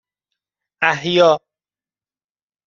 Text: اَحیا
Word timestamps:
اَحیا 0.83 1.39